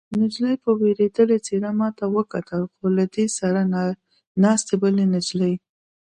نجلۍ 0.19 0.55
په 0.63 0.69
وېرېدلې 0.79 1.37
څېره 1.45 1.71
ما 1.79 1.89
ته 1.97 2.05
وکتل، 2.15 2.61
خو 2.75 2.85
له 2.97 3.05
دې 3.13 3.25
سره 3.37 3.61
ناستې 4.43 4.73
بلې 4.81 5.05
نجلۍ. 5.13 5.53